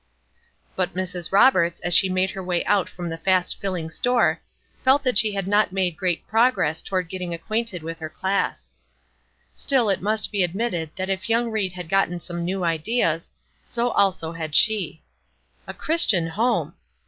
[0.75, 1.31] But Mrs.
[1.31, 4.41] Roberts, as she made her way out from the fast filling store,
[4.83, 8.71] felt that she had not made great progress toward getting acquainted with her class.
[9.53, 13.29] Still it must be admitted that if young Ried had gotten some new ideas,
[13.63, 15.03] so also had she.
[15.67, 16.73] "A Christian home!"